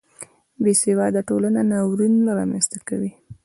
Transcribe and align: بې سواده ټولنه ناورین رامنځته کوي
بې 0.63 0.73
سواده 0.81 1.21
ټولنه 1.29 1.61
ناورین 1.71 2.15
رامنځته 2.37 2.77
کوي 2.87 3.11